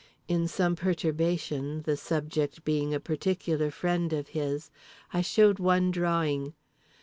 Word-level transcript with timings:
In 0.27 0.47
some 0.47 0.75
perturbation 0.75 1.83
(the 1.83 1.95
subject 1.95 2.65
being 2.65 2.91
a 2.91 2.99
particular 2.99 3.69
friend 3.69 4.11
of 4.13 4.29
his) 4.29 4.71
I 5.13 5.21
showed 5.21 5.59
one 5.59 5.91
drawing. 5.91 6.55